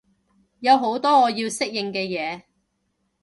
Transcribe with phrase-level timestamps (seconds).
[0.61, 2.41] 有好多我要適應嘅嘢